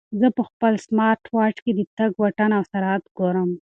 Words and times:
زه 0.19 0.27
په 0.37 0.43
خپل 0.49 0.73
سمارټ 0.87 1.21
واچ 1.35 1.55
کې 1.63 1.71
د 1.75 1.81
تګ 1.97 2.11
واټن 2.21 2.51
او 2.57 2.63
سرعت 2.71 3.03
ګورم. 3.17 3.49